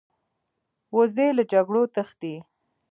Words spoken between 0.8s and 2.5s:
وزې له جګړو تښتي